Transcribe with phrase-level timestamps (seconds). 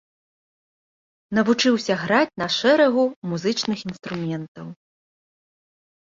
[1.37, 3.03] Навучыўся граць на шэрагу
[3.35, 4.67] музычных інструментаў.